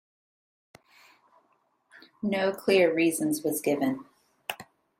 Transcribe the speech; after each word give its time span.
No 2.23 2.51
clear 2.51 2.91
reasons 2.91 3.43
was 3.43 3.61
given. 3.61 4.03